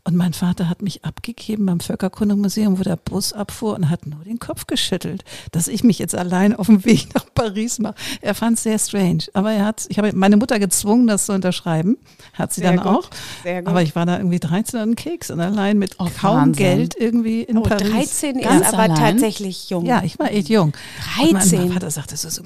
[0.05, 4.23] Und mein Vater hat mich abgegeben beim Völkerkundemuseum, wo der Bus abfuhr und hat nur
[4.23, 7.95] den Kopf geschüttelt, dass ich mich jetzt allein auf dem Weg nach Paris mache.
[8.21, 9.25] Er fand es sehr strange.
[9.33, 11.97] Aber er hat, ich habe meine Mutter gezwungen, das zu unterschreiben.
[12.31, 13.03] Hat sie sehr dann gut.
[13.03, 13.09] auch.
[13.43, 13.67] Sehr gut.
[13.67, 16.65] Aber ich war da irgendwie 13 und Keks und allein mit oh, kaum Wahnsinn.
[16.65, 17.91] Geld irgendwie in oh, Paris.
[18.21, 18.95] 13 ist aber allein?
[18.95, 19.85] tatsächlich jung.
[19.85, 20.71] Ja, ich war echt jung.
[21.17, 21.59] 13.
[21.59, 22.41] Und mein Vater sagte so, so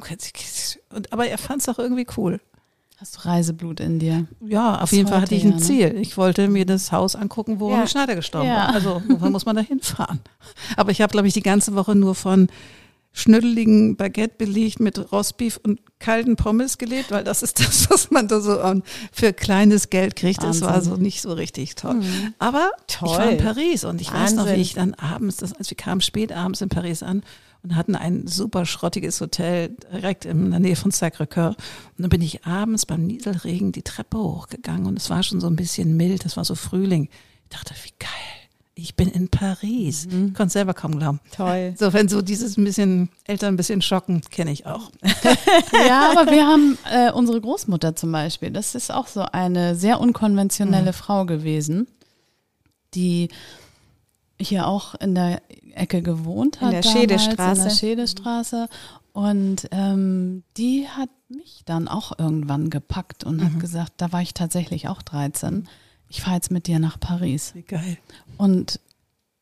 [0.93, 2.39] und, aber er fand es auch irgendwie cool.
[2.97, 4.25] Hast du Reiseblut in dir?
[4.41, 5.57] Ja, auf jeden Fall hatte ich ein ne?
[5.57, 5.95] Ziel.
[6.01, 7.85] Ich wollte mir das Haus angucken, wo ja.
[7.85, 8.55] Schneider gestorben ja.
[8.55, 8.73] war.
[8.73, 10.19] Also, woher muss man da hinfahren?
[10.75, 12.47] Aber ich habe, glaube ich, die ganze Woche nur von
[13.13, 18.27] schnüddeligen Baguette belegt mit Rostbeef und kalten Pommes gelebt, weil das ist das, was man
[18.27, 18.59] da so
[19.11, 20.41] für kleines Geld kriegt.
[20.41, 20.61] Wahnsinn.
[20.61, 21.95] Das war so nicht so richtig toll.
[21.95, 22.33] Mhm.
[22.39, 23.09] Aber toll.
[23.11, 24.37] ich war in Paris und ich Wahnsinn.
[24.37, 27.23] weiß noch, wie ich dann abends, das, also wir kamen spät abends in Paris an
[27.67, 31.49] und hatten ein super schrottiges Hotel direkt in der Nähe von Sacré-Cœur.
[31.49, 31.57] Und
[31.97, 35.55] dann bin ich abends beim Nieselregen die Treppe hochgegangen und es war schon so ein
[35.55, 37.09] bisschen mild, es war so Frühling.
[37.43, 38.09] Ich dachte, wie geil.
[38.75, 40.05] Ich bin in Paris.
[40.05, 40.33] Mhm.
[40.33, 41.19] Konnte selber kaum glauben.
[41.35, 41.73] Toll.
[41.77, 44.91] So, wenn so dieses ein bisschen Eltern ein bisschen schocken, kenne ich auch.
[45.87, 48.51] ja, aber wir haben äh, unsere Großmutter zum Beispiel.
[48.51, 50.95] Das ist auch so eine sehr unkonventionelle mhm.
[50.95, 51.87] Frau gewesen,
[52.93, 53.29] die
[54.39, 55.41] hier auch in der
[55.73, 56.73] Ecke gewohnt hat.
[56.73, 57.61] In der Schedestraße.
[57.61, 58.69] In der Schedestraße.
[59.13, 63.45] Und ähm, die hat mich dann auch irgendwann gepackt und mhm.
[63.45, 65.67] hat gesagt, da war ich tatsächlich auch 13.
[66.09, 67.53] Ich fahre jetzt mit dir nach Paris.
[67.55, 67.97] Wie geil.
[68.37, 68.79] Und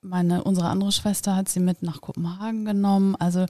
[0.01, 3.15] meine, unsere andere Schwester hat sie mit nach Kopenhagen genommen.
[3.15, 3.45] Also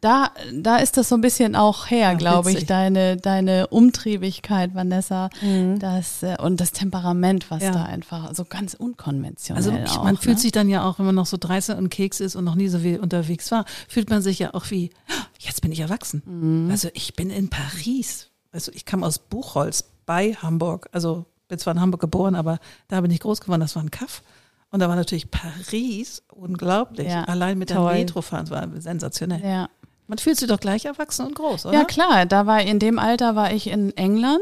[0.00, 4.74] da, da ist das so ein bisschen auch her, ja, glaube ich, deine, deine Umtriebigkeit,
[4.74, 5.78] Vanessa, mhm.
[5.78, 7.72] das, äh, und das Temperament, was ja.
[7.72, 10.20] da einfach so ganz unkonventionell Also auch, man ne?
[10.20, 12.54] fühlt sich dann ja auch, wenn man noch so 13 und Keks ist und noch
[12.54, 14.90] nie so viel unterwegs war, fühlt man sich ja auch wie,
[15.38, 16.22] jetzt bin ich erwachsen.
[16.24, 16.70] Mhm.
[16.70, 18.28] Also ich bin in Paris.
[18.52, 20.88] Also ich kam aus Buchholz bei Hamburg.
[20.92, 23.90] Also bin zwar in Hamburg geboren, aber da bin ich groß geworden, das war ein
[23.90, 24.22] Kaff.
[24.70, 27.08] Und da war natürlich Paris unglaublich.
[27.08, 27.90] Ja, Allein mit toll.
[27.90, 29.42] der Metrofahren, das war sensationell.
[29.42, 29.68] Ja.
[30.08, 31.78] Man fühlt sich doch gleich erwachsen und groß, oder?
[31.78, 32.24] Ja, klar.
[32.24, 34.40] Da war in dem Alter war ich in England,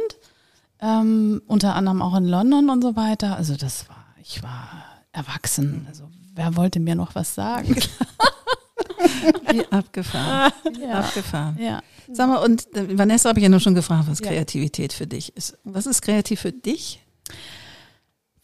[0.81, 3.37] ähm, unter anderem auch in London und so weiter.
[3.37, 4.69] Also das war, ich war
[5.11, 5.87] erwachsen.
[5.89, 7.77] Also wer wollte mir noch was sagen?
[9.51, 10.53] Wie abgefahren.
[10.81, 11.01] Ja.
[11.01, 11.59] Abgefahren.
[11.59, 11.83] Ja.
[12.13, 14.29] Sag mal, und äh, Vanessa habe ich ja nur schon gefragt, was ja.
[14.29, 15.59] Kreativität für dich ist.
[15.65, 17.01] Was ist kreativ für dich?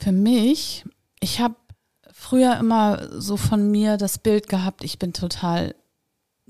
[0.01, 0.85] Für mich,
[1.21, 1.55] ich habe
[2.13, 5.77] früher immer so von mir das Bild gehabt, ich bin total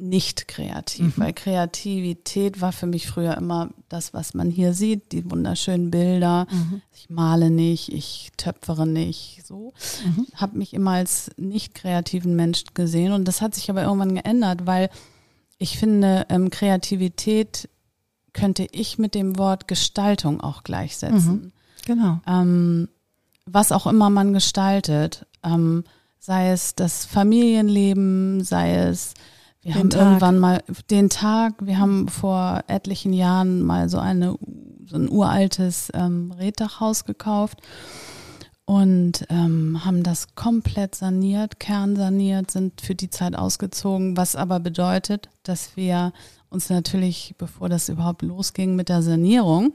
[0.02, 1.22] nicht kreativ, mhm.
[1.22, 6.46] weil Kreativität war für mich früher immer das, was man hier sieht, die wunderschönen Bilder.
[6.50, 6.82] Mhm.
[6.92, 9.72] Ich male nicht, ich töpfere nicht, so.
[10.04, 10.26] Mhm.
[10.34, 14.66] Habe mich immer als nicht kreativen Mensch gesehen und das hat sich aber irgendwann geändert,
[14.66, 14.90] weil
[15.58, 17.68] ich finde, ähm, Kreativität
[18.32, 21.32] könnte ich mit dem Wort Gestaltung auch gleichsetzen.
[21.32, 21.52] Mhm.
[21.86, 22.20] Genau.
[22.26, 22.88] Ähm,
[23.46, 25.84] was auch immer man gestaltet, ähm,
[26.18, 29.14] sei es das Familienleben, sei es
[29.62, 30.00] wir den haben Tag.
[30.00, 34.36] irgendwann mal den Tag, wir haben vor etlichen Jahren mal so eine
[34.86, 37.60] so ein uraltes ähm, Reddachhaus gekauft
[38.64, 45.28] und ähm, haben das komplett saniert, kernsaniert, sind für die Zeit ausgezogen, was aber bedeutet,
[45.42, 46.12] dass wir
[46.48, 49.72] uns natürlich, bevor das überhaupt losging mit der Sanierung,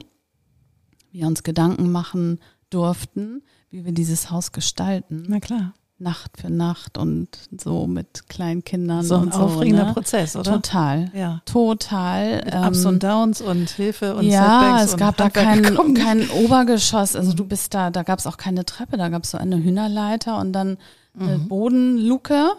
[1.10, 2.38] wir uns Gedanken machen
[2.70, 5.24] durften, wie wir dieses Haus gestalten.
[5.28, 5.74] Na klar.
[6.00, 9.04] Nacht für Nacht und so mit kleinen Kindern.
[9.04, 9.92] So ein so, aufregender ne?
[9.92, 10.52] Prozess, oder?
[10.52, 11.10] Total.
[11.12, 11.42] Ja.
[11.44, 12.44] Total.
[12.44, 15.62] Mit Ups und ähm, Downs und Hilfe und Ja, Setbacks es gab da kein,
[15.94, 17.16] kein Obergeschoss.
[17.16, 19.56] Also du bist da, da gab es auch keine Treppe, da gab es so eine
[19.56, 20.78] Hühnerleiter und dann
[21.18, 21.48] eine mhm.
[21.48, 22.52] Bodenluke.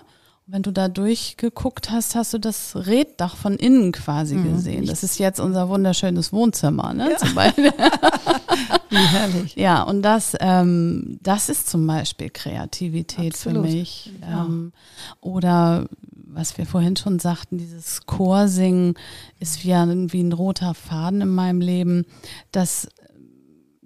[0.51, 4.55] Wenn du da durchgeguckt hast, hast du das Reddach von innen quasi mhm.
[4.55, 4.85] gesehen.
[4.87, 7.11] Das ist jetzt unser wunderschönes Wohnzimmer, ne?
[7.11, 7.17] Ja.
[7.17, 7.71] Zum Beispiel.
[8.89, 9.55] Wie herrlich.
[9.55, 13.65] Ja, und das, ähm, das ist zum Beispiel Kreativität Absolut.
[13.67, 14.11] für mich.
[14.21, 14.45] Ja.
[14.45, 14.73] Ähm,
[15.21, 18.95] oder was wir vorhin schon sagten, dieses Chorsingen
[19.39, 22.05] ist wie ein, wie ein roter Faden in meinem Leben,
[22.51, 22.87] dass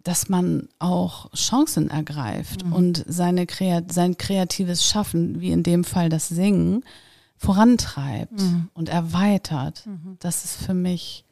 [0.06, 2.74] dass man auch Chancen ergreift Mhm.
[2.74, 6.84] und seine Kreat sein kreatives Schaffen, wie in dem Fall das Singen,
[7.38, 8.70] vorantreibt Mhm.
[8.74, 9.88] und erweitert.
[10.20, 11.24] Das ist für mich,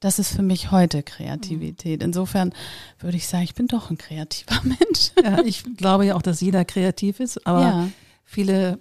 [0.00, 2.02] das ist für mich heute Kreativität.
[2.02, 2.52] Insofern
[3.00, 5.10] würde ich sagen, ich bin doch ein kreativer Mensch.
[5.22, 7.88] Ja, ich glaube ja auch, dass jeder kreativ ist, aber ja,
[8.24, 8.78] viele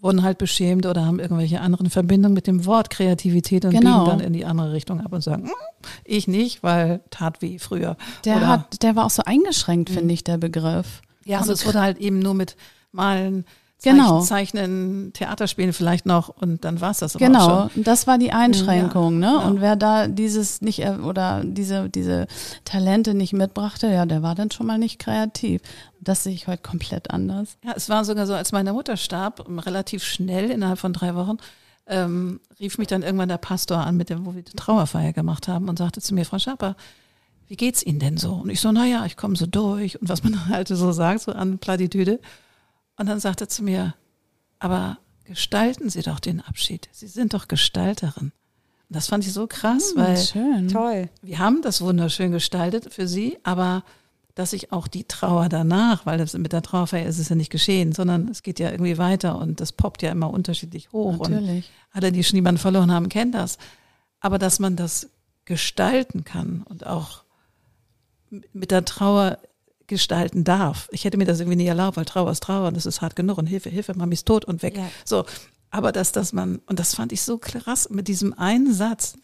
[0.00, 4.04] wurden halt beschämt oder haben irgendwelche anderen Verbindungen mit dem Wort Kreativität und Genau.
[4.04, 7.58] biegen dann in die andere Richtung ab und sagen, "Mm, ich nicht, weil tat wie
[7.58, 7.96] früher.
[8.24, 11.00] der Oder- hat, der war auch so eingeschränkt, finde ich, der Begriff.
[11.24, 12.56] Ja, also es wurde halt eben nur mit
[12.92, 13.44] Malen,
[13.82, 14.20] Genau.
[14.22, 17.84] Zeichnen, Theaterspielen vielleicht noch und dann war es das aber auch Genau, schon.
[17.84, 19.26] das war die Einschränkung, ne?
[19.26, 19.46] ja.
[19.46, 22.26] Und wer da dieses nicht äh, oder diese diese
[22.64, 25.60] Talente nicht mitbrachte, ja, der war dann schon mal nicht kreativ.
[25.98, 27.58] Und das sehe ich heute komplett anders.
[27.64, 31.36] Ja, es war sogar so, als meine Mutter starb, relativ schnell, innerhalb von drei Wochen,
[31.86, 35.48] ähm, rief mich dann irgendwann der Pastor an, mit dem, wo wir die Trauerfeier gemacht
[35.48, 36.76] haben und sagte zu mir, Frau Schaper,
[37.46, 38.32] wie geht's Ihnen denn so?
[38.32, 41.32] Und ich so, naja, ich komme so durch und was man halt so sagt, so
[41.32, 42.20] an Plattitüde.
[42.96, 43.94] Und dann sagte er zu mir,
[44.58, 46.88] aber gestalten Sie doch den Abschied.
[46.92, 48.32] Sie sind doch Gestalterin.
[48.88, 50.68] Und das fand ich so krass, weil schön.
[50.68, 51.08] Toll.
[51.22, 53.82] wir haben das wunderschön gestaltet für sie, aber
[54.36, 57.50] dass ich auch die Trauer danach, weil das mit der Trauerfeier ist es ja nicht
[57.50, 61.18] geschehen, sondern es geht ja irgendwie weiter und das poppt ja immer unterschiedlich hoch.
[61.18, 61.70] Und Natürlich.
[61.90, 63.56] alle, die schon jemanden verloren haben, kennen das.
[64.20, 65.08] Aber dass man das
[65.46, 67.24] gestalten kann und auch
[68.52, 69.38] mit der Trauer
[69.86, 70.88] gestalten darf.
[70.92, 73.16] Ich hätte mir das irgendwie nie erlaubt, weil Trauer ist Trauer und das ist hart
[73.16, 74.76] genug und Hilfe, Hilfe, Mami ist tot und weg.
[74.76, 74.88] Ja.
[75.04, 75.24] So.
[75.72, 79.14] Aber dass, dass man, und das fand ich so krass mit diesem einen Satz,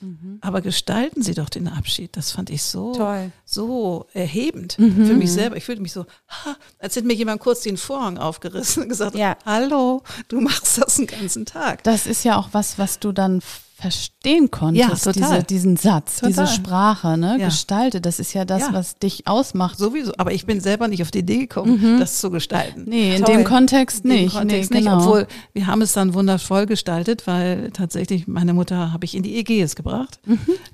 [0.40, 2.14] aber gestalten Sie doch den Abschied.
[2.16, 3.30] Das fand ich so, Toll.
[3.44, 4.82] so erhebend für
[5.14, 5.56] mich selber.
[5.56, 9.14] Ich fühlte mich so, ha, als hätte mir jemand kurz den Vorhang aufgerissen und gesagt,
[9.16, 9.36] Ja.
[9.46, 11.84] hallo, du machst das den ganzen Tag.
[11.84, 13.40] Das ist ja auch was, was du dann
[13.82, 15.30] verstehen konntest, Ja, total.
[15.34, 16.28] diese, diesen Satz, Total.
[16.30, 17.36] diese Sprache, ne?
[17.38, 17.46] Ja.
[17.46, 18.72] Gestaltet, das ist ja das, Ja.
[18.72, 19.76] was dich ausmacht.
[19.78, 22.84] Sowieso, aber ich bin selber nicht auf die Idee gekommen, das zu gestalten.
[22.86, 23.34] Nee, in Toll.
[23.36, 24.36] dem Kontext In dem nicht.
[24.36, 25.00] Kontext nee, nicht, genau.
[25.02, 29.36] obwohl wir haben es dann wundervoll gestaltet, weil tatsächlich meine Mutter habe ich in die
[29.36, 30.20] Ägäis gebracht.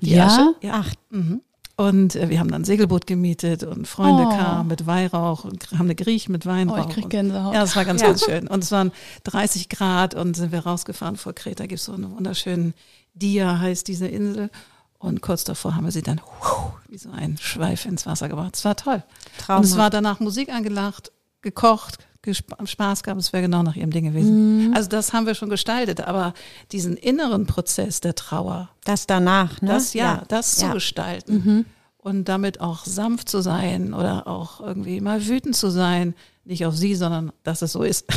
[0.01, 0.27] Die Ja?
[0.27, 0.55] Asche.
[0.61, 0.71] Ja.
[0.85, 1.41] Ach, Mhm.
[1.75, 4.29] Und äh, wir haben dann ein Segelboot gemietet und Freunde Oh.
[4.37, 6.89] kamen mit Weihrauch und haben eine Griechen mit oh, Weinrauch.
[6.89, 7.53] ich krieg Gänsehaut.
[7.53, 8.07] Ja, es war ganz, Ja.
[8.07, 8.49] ganz schön.
[8.49, 8.91] Und es waren
[9.23, 11.67] 30 Grad und sind wir rausgefahren vor Kreta.
[11.67, 12.73] Gibt es so einen wunderschönen
[13.13, 14.49] Dia, heißt diese Insel.
[14.97, 16.19] Und kurz davor haben wir sie dann
[16.89, 18.55] wie so ein Schweif ins Wasser gebracht.
[18.55, 18.95] Es war toll.
[18.95, 19.77] Und es Traumhaft.
[19.77, 21.99] war danach Musik angelacht, gekocht,
[22.65, 23.17] Spaß gab.
[23.17, 24.73] Es wäre genau nach ihrem Ding gewesen.
[24.75, 26.01] Also das haben wir schon gestaltet.
[26.01, 26.33] Aber
[26.71, 29.69] diesen inneren Prozess der Trauer, das danach, ne?
[29.69, 30.73] das ja, das zu ja.
[30.73, 31.65] gestalten
[32.09, 36.75] und damit auch sanft zu sein oder auch irgendwie mal wütend zu sein, nicht auf
[36.75, 38.05] sie, sondern dass es so ist.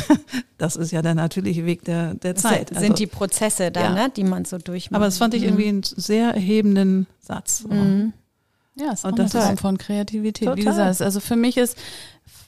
[0.57, 2.69] Das ist ja der natürliche Weg der, der Das Zeit.
[2.69, 3.89] sind Also, die Prozesse da, ja.
[3.93, 4.95] ne, die man so durchmacht.
[4.95, 7.65] aber das fand ich irgendwie einen sehr erhebenden Satz.
[8.75, 10.55] Ja, es ist auch Und eine das ist- Form von Kreativität.
[10.55, 10.85] Wie Total.
[10.87, 11.77] gesagt, also für mich ist,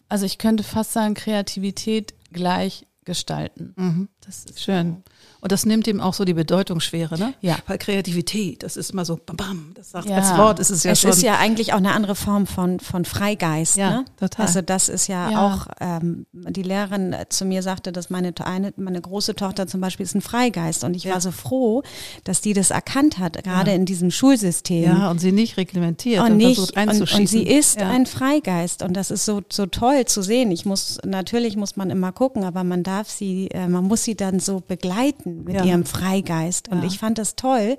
[0.07, 3.73] also ich könnte fast sagen, Kreativität gleich gestalten.
[3.75, 4.07] Mhm.
[4.25, 5.03] Das ist Schön.
[5.41, 7.35] Und das nimmt ihm auch so die Bedeutungsschwere, ne?
[7.39, 7.57] Ja.
[7.67, 10.15] Weil Kreativität, das ist immer so bam bam, das sagt Ja.
[10.17, 11.11] als Wort ist es ja es schon.
[11.11, 13.77] ist ja eigentlich auch eine andere Form von, von Freigeist.
[13.77, 14.05] Ja, ne?
[14.19, 14.47] total.
[14.47, 15.45] Also das ist ja, Ja.
[15.45, 20.03] auch, ähm, die Lehrerin zu mir sagte, dass meine, eine, meine große Tochter zum Beispiel
[20.05, 20.83] ist ein Freigeist.
[20.83, 21.13] Und ich Ja.
[21.13, 21.83] war so froh,
[22.23, 24.83] dass die das erkannt hat, gerade in diesem Schulsystem.
[24.85, 27.19] ja, und sie nicht reglementiert und und, nicht versucht und, einzuschießen.
[27.21, 30.49] und sie ist ein Freigeist und das ist so so toll zu sehen.
[30.49, 34.14] Ich muss natürlich muss man immer gucken, aber man darf sie, äh, man muss sie
[34.15, 35.63] dann so begleiten mit Ja.
[35.63, 36.67] ihrem Freigeist.
[36.69, 36.87] Und Ja.
[36.87, 37.77] ich fand das toll,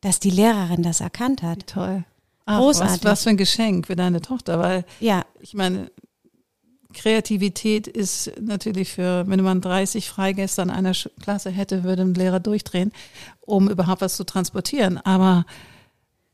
[0.00, 1.66] dass die Lehrerin das erkannt hat.
[1.66, 2.04] Toll.
[2.46, 3.04] Ach, Großartig.
[3.04, 5.90] Was, was für ein Geschenk für deine Tochter, weil Ja, ich meine,
[6.94, 12.40] Kreativität ist natürlich für, wenn man 30 Freigäste an einer Klasse hätte, würde ein Lehrer
[12.40, 12.92] durchdrehen,
[13.40, 14.96] um überhaupt was zu transportieren.
[14.98, 15.44] Aber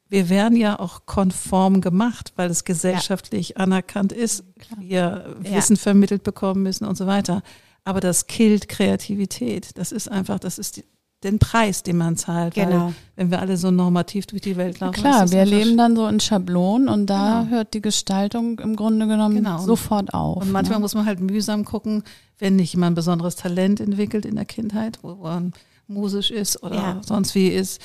[0.08, 4.44] wir werden ja auch konform gemacht, weil es gesellschaftlich anerkannt ist,
[4.78, 5.56] wir Ja.
[5.56, 7.42] Wissen vermittelt bekommen müssen und so weiter.
[7.84, 9.76] Aber das killt Kreativität.
[9.76, 10.84] Das ist einfach, das ist die,
[11.22, 12.54] den Preis, den man zahlt.
[12.54, 12.86] Genau.
[12.86, 14.94] Weil, wenn wir alle so normativ durch die Welt laufen.
[14.94, 17.50] Klar, wir leben dann so in Schablonen und da Genau.
[17.56, 19.58] hört die Gestaltung im Grunde genommen Genau.
[19.58, 20.42] sofort auf.
[20.42, 20.82] Und manchmal ne?
[20.82, 22.02] muss man halt mühsam gucken,
[22.38, 25.52] wenn nicht jemand ein besonderes Talent entwickelt in der Kindheit, wo man
[25.86, 27.00] musisch ist oder Ja.
[27.06, 27.80] sonst wie ist.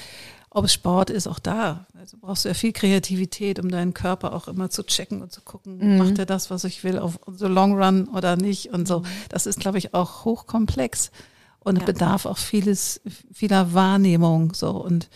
[0.51, 1.85] Ob es Sport ist, auch da.
[1.99, 5.41] Also brauchst du ja viel Kreativität, um deinen Körper auch immer zu checken und zu
[5.41, 5.97] gucken, Mhm.
[5.99, 9.03] macht er das, was ich will, auf so Long Run oder nicht und so.
[9.29, 11.11] Das ist, glaube ich, auch hochkomplex
[11.59, 11.85] und Ja.
[11.85, 12.99] bedarf auch vieles,
[13.31, 14.71] vieler Wahrnehmung, so.
[14.71, 15.09] Und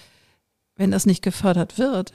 [0.75, 2.13] wenn das nicht gefördert wird,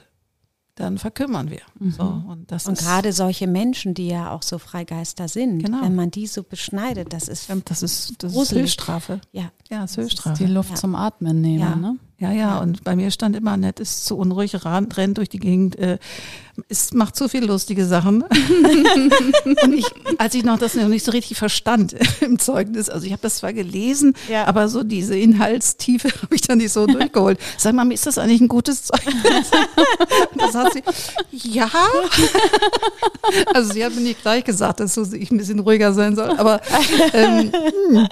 [0.75, 1.61] dann verkümmern wir.
[1.77, 1.91] Mhm.
[1.91, 5.81] So, und das und gerade solche Menschen, die ja auch so Freigeister sind, genau.
[5.81, 9.19] wenn man die so beschneidet, das ist das ist das ist Höchststrafe.
[9.33, 10.41] Ja, ja, das ist Höchststrafe.
[10.41, 10.75] Die Luft ja.
[10.77, 11.75] zum Atmen nehmen, ja.
[11.75, 11.97] ne?
[12.19, 15.77] Ja, ja, und bei mir stand immer, nett ist zu unruhig, rennt durch die Gegend,
[15.79, 15.99] äh,
[16.67, 18.23] es macht zu viel lustige Sachen.
[19.63, 19.85] und ich,
[20.17, 23.37] als ich noch das noch nicht so richtig verstand im Zeugnis, also ich habe das
[23.37, 24.45] zwar gelesen, ja.
[24.47, 27.39] aber so diese Inhaltstiefe habe ich dann nicht so durchgeholt.
[27.57, 29.51] Sag mal, ist das eigentlich ein gutes Zeugnis?
[30.35, 30.83] das hat sie,
[31.31, 31.69] ja.
[33.53, 36.59] also sie hat mir nicht gleich gesagt, dass ich ein bisschen ruhiger sein soll, aber,
[37.13, 38.07] ähm, hm,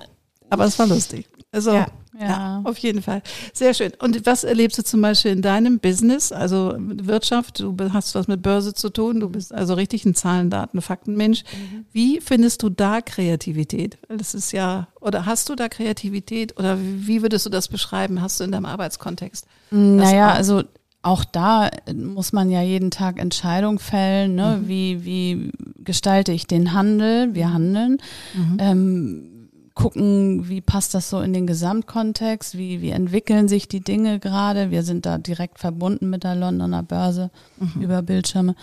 [0.50, 1.28] aber es war lustig.
[1.52, 1.88] Also ja.
[2.20, 2.62] Ja.
[2.64, 3.22] auf jeden Fall.
[3.54, 3.92] Sehr schön.
[4.00, 7.60] Und was erlebst du zum Beispiel in deinem Business, also Wirtschaft?
[7.60, 11.44] Du hast was mit Börse zu tun, du bist also richtig ein Zahlen, Daten, Faktenmensch.
[11.44, 11.86] Mhm.
[11.92, 13.98] Wie findest du da Kreativität?
[14.10, 18.22] Das ist ja, oder hast du da Kreativität oder wie würdest du das beschreiben?
[18.22, 19.46] Hast du in deinem Arbeitskontext?
[19.70, 20.64] Naja, also
[21.04, 24.60] auch da muss man ja jeden Tag Entscheidungen fällen, ne?
[24.62, 24.68] Mhm.
[24.68, 28.00] wie, wie gestalte ich den Handel, wir handeln.
[28.34, 28.58] Mhm.
[28.60, 29.37] Ähm,
[29.78, 34.72] gucken, wie passt das so in den Gesamtkontext, wie, wie entwickeln sich die Dinge gerade.
[34.72, 37.84] Wir sind da direkt verbunden mit der Londoner Börse mhm.
[37.84, 38.56] über Bildschirme.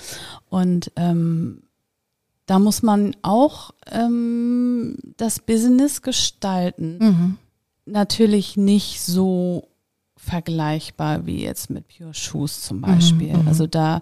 [0.50, 1.62] Und ähm,
[2.46, 6.98] da muss man auch ähm, das Business gestalten.
[6.98, 7.38] Mhm.
[7.86, 9.68] Natürlich nicht so
[10.16, 13.36] vergleichbar wie jetzt mit Pure Shoes zum Beispiel.
[13.36, 13.46] Mhm.
[13.46, 14.00] Also da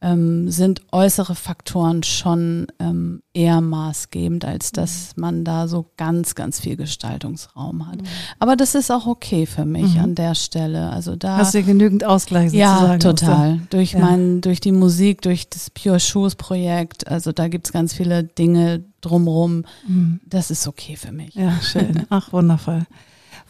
[0.00, 5.20] ähm, sind äußere Faktoren schon ähm, eher maßgebend, als dass mhm.
[5.20, 8.02] man da so ganz, ganz viel Gestaltungsraum hat.
[8.02, 8.06] Mhm.
[8.38, 10.00] Aber das ist auch okay für mich mhm.
[10.00, 10.90] an der Stelle.
[10.90, 12.92] Also da hast du genügend Ausgleich sozusagen.
[12.92, 13.60] Ja, total.
[13.70, 14.00] Durch ja.
[14.00, 17.08] mein, durch die Musik, durch das Pure Shoes Projekt.
[17.08, 19.64] Also da gibt's ganz viele Dinge drumrum.
[19.86, 20.20] Mhm.
[20.26, 21.34] Das ist okay für mich.
[21.34, 22.06] Ja, schön.
[22.08, 22.86] Ach, wundervoll.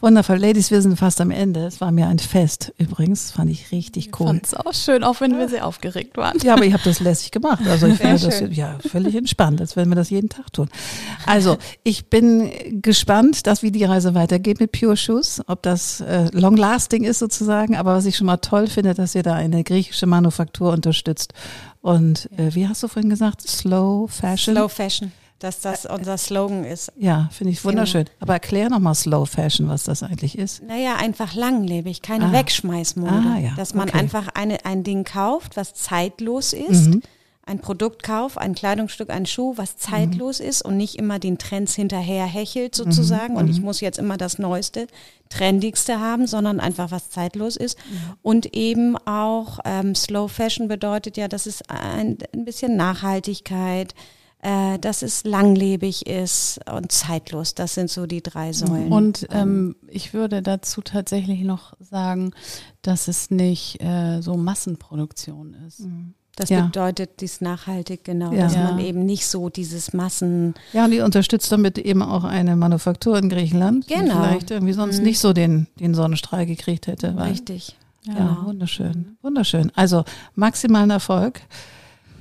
[0.01, 0.37] Wundervoll.
[0.37, 1.65] Ladies, wir sind fast am Ende.
[1.65, 3.31] Es war mir ein Fest übrigens.
[3.31, 4.27] Fand ich richtig cool.
[4.27, 6.37] Fand es auch schön, auch wenn wir sehr aufgeregt waren.
[6.39, 7.61] Ja, aber ich habe das lässig gemacht.
[7.67, 10.69] Also ich finde das ja völlig entspannt, als wenn wir das jeden Tag tun.
[11.25, 16.29] Also ich bin gespannt, dass wie die Reise weitergeht mit Pure Shoes, ob das äh,
[16.31, 17.75] long lasting ist sozusagen.
[17.75, 21.33] Aber was ich schon mal toll finde, dass ihr da eine griechische Manufaktur unterstützt.
[21.81, 23.41] Und äh, wie hast du vorhin gesagt?
[23.41, 24.55] Slow Fashion?
[24.55, 26.91] Slow Fashion dass das unser Slogan ist.
[26.97, 28.05] Ja, finde ich wunderschön.
[28.19, 30.61] Aber erklär nochmal Slow Fashion, was das eigentlich ist.
[30.63, 32.31] Naja, einfach langlebig, keine ah.
[32.33, 33.11] Wegschmeißmode.
[33.11, 33.53] Ah, ja.
[33.55, 33.99] Dass man okay.
[33.99, 36.87] einfach eine, ein Ding kauft, was zeitlos ist.
[36.87, 37.01] Mhm.
[37.45, 40.45] Ein Produktkauf, ein Kleidungsstück, ein Schuh, was zeitlos mhm.
[40.45, 43.33] ist und nicht immer den Trends hinterher hechelt sozusagen.
[43.33, 43.39] Mhm.
[43.39, 43.65] Und ich mhm.
[43.65, 44.85] muss jetzt immer das Neueste,
[45.29, 47.77] Trendigste haben, sondern einfach was zeitlos ist.
[47.89, 47.97] Mhm.
[48.21, 53.95] Und eben auch ähm, Slow Fashion bedeutet ja, dass es ein, ein bisschen Nachhaltigkeit,
[54.41, 57.55] äh, dass es langlebig ist und zeitlos.
[57.55, 58.91] Das sind so die drei Säulen.
[58.91, 62.31] Und ähm, ich würde dazu tatsächlich noch sagen,
[62.81, 65.81] dass es nicht äh, so Massenproduktion ist.
[65.81, 66.13] Mhm.
[66.39, 66.61] Das ja.
[66.61, 68.43] bedeutet dies nachhaltig, genau, ja.
[68.43, 70.53] dass man eben nicht so dieses Massen.
[70.71, 74.03] Ja, und die unterstützt damit eben auch eine Manufaktur in Griechenland, genau.
[74.03, 75.03] die vielleicht irgendwie sonst mhm.
[75.03, 77.13] nicht so den, den Sonnenstrahl gekriegt hätte.
[77.17, 77.75] Richtig.
[78.05, 78.45] Ja, genau.
[78.45, 79.17] wunderschön.
[79.21, 79.69] Wunderschön.
[79.75, 81.41] Also maximalen Erfolg.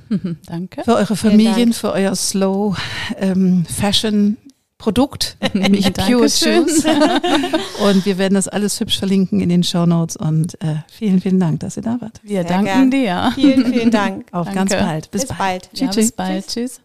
[0.47, 0.85] Danke.
[0.85, 2.77] Für eure Familien, für euer Slow
[3.19, 4.37] ähm, Fashion
[4.79, 6.85] Produkt, nämlich Pure Shoes.
[7.85, 10.17] und wir werden das alles hübsch verlinken in den Show Notes.
[10.17, 12.21] Und äh, vielen, vielen Dank, dass ihr da wart.
[12.23, 12.91] Wir Sehr danken gern.
[12.91, 13.33] dir.
[13.35, 14.27] Vielen, vielen Dank.
[14.33, 14.59] Auf Danke.
[14.59, 15.11] ganz bald.
[15.11, 15.69] Bis, bis bald.
[15.73, 15.81] bald.
[15.81, 16.47] Ja, bis bald.
[16.47, 16.81] Tschüss.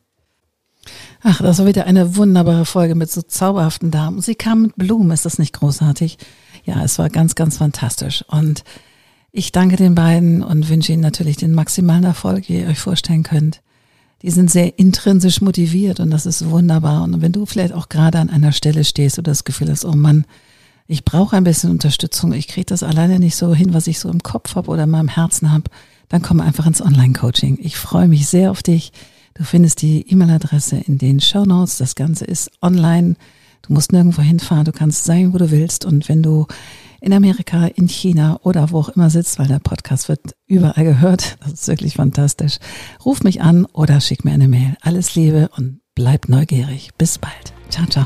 [1.22, 4.22] Ach, das war wieder eine wunderbare Folge mit so zauberhaften Damen.
[4.22, 6.18] Sie kam mit Blumen, ist das nicht großartig?
[6.66, 8.26] Ja, es war ganz, ganz fantastisch.
[8.28, 8.64] Und
[9.36, 13.24] ich danke den beiden und wünsche ihnen natürlich den maximalen Erfolg, wie ihr euch vorstellen
[13.24, 13.62] könnt.
[14.22, 17.04] Die sind sehr intrinsisch motiviert und das ist wunderbar.
[17.04, 19.96] Und wenn du vielleicht auch gerade an einer Stelle stehst oder das Gefühl hast, oh
[19.96, 20.26] Mann,
[20.88, 24.10] ich brauche ein bisschen Unterstützung, ich kriege das alleine nicht so hin, was ich so
[24.10, 25.64] im Kopf habe oder in meinem Herzen habe,
[26.10, 27.58] dann komm einfach ins Online-Coaching.
[27.60, 28.94] Ich freue mich sehr auf dich.
[29.34, 31.78] Du findest die E-Mail-Adresse in den Show Notes.
[31.78, 33.16] Das Ganze ist online.
[33.64, 34.66] Du musst nirgendwo hinfahren.
[34.66, 35.86] Du kannst sein, wo du willst.
[35.86, 36.46] Und wenn du
[37.04, 41.38] in Amerika, in China oder wo auch immer sitzt, weil der Podcast wird überall gehört.
[41.42, 42.60] Das ist wirklich fantastisch.
[43.06, 44.78] Ruf mich an oder schick mir eine Mail.
[44.82, 46.92] Alles Liebe und bleib neugierig.
[46.98, 47.54] Bis bald.
[47.70, 48.06] Ciao, ciao.